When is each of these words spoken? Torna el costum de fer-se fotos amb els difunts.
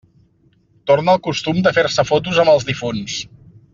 Torna 0.91 1.13
el 1.17 1.21
costum 1.27 1.59
de 1.67 1.73
fer-se 1.77 2.07
fotos 2.13 2.41
amb 2.45 2.53
els 2.55 2.67
difunts. 2.71 3.19